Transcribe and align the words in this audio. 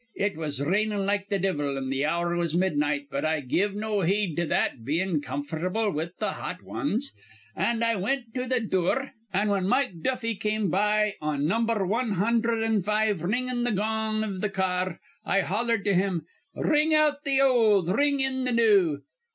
(It 0.15 0.35
was 0.35 0.63
rainin' 0.63 1.05
like 1.05 1.27
th' 1.29 1.39
divvle, 1.39 1.77
an' 1.77 1.91
th' 1.91 2.03
hour 2.05 2.35
was 2.35 2.55
midnight; 2.55 3.05
but 3.11 3.23
I 3.23 3.39
give 3.39 3.75
no 3.75 4.01
heed 4.01 4.35
to 4.37 4.47
that, 4.47 4.83
bein' 4.83 5.21
comfortable 5.21 5.91
with 5.91 6.17
th' 6.17 6.23
hot 6.41 6.63
wans.) 6.63 7.13
An' 7.55 7.83
I 7.83 7.97
wint 7.97 8.33
to 8.33 8.49
th' 8.49 8.67
dure, 8.67 9.11
an', 9.31 9.49
whin 9.49 9.67
Mike 9.67 10.01
Duffy 10.01 10.33
come 10.35 10.71
by 10.71 11.17
on 11.21 11.45
number 11.45 11.85
wan 11.85 12.13
hundherd 12.13 12.63
an' 12.63 12.81
five, 12.81 13.21
ringin' 13.21 13.63
th' 13.63 13.75
gong 13.75 14.23
iv 14.23 14.41
th' 14.41 14.51
ca 14.51 14.63
ar, 14.85 14.99
I 15.23 15.41
hollered 15.41 15.85
to 15.85 15.93
him: 15.93 16.25
'Ring 16.55 16.95
out 16.95 17.23
th' 17.23 17.39
old, 17.39 17.95
ring 17.95 18.21
in 18.21 18.43
th' 18.47 18.55
new.' 18.55 19.03